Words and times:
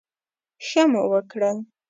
ښه 0.65 0.83
مو 0.91 1.03
وکړل. 1.11 1.57